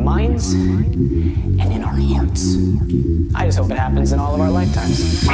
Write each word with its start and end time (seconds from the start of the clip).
minds 0.00 0.52
and 0.52 1.60
in 1.60 1.84
our 1.84 1.94
hearts. 1.94 2.56
I 3.34 3.46
just 3.46 3.58
hope 3.58 3.70
it 3.70 3.78
happens 3.78 4.12
in 4.12 4.18
all 4.18 4.34
of 4.34 4.40
our 4.40 4.50
lifetimes. 4.50 5.28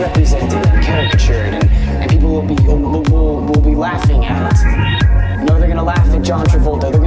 Misrepresented 0.00 0.66
and 0.66 0.84
caricatured, 0.84 1.54
and, 1.54 1.70
and 1.70 2.10
people 2.10 2.30
will 2.30 2.42
be 2.42 2.54
will, 2.64 3.02
will, 3.02 3.42
will 3.42 3.60
be 3.60 3.74
laughing 3.74 4.24
at 4.24 4.52
it. 4.52 5.40
You 5.40 5.46
know, 5.46 5.58
they're 5.58 5.68
gonna 5.68 5.82
laugh 5.82 6.06
at 6.08 6.22
John 6.22 6.46
Travolta. 6.46 6.90
They're 6.90 6.99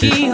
Gucci, 0.00 0.30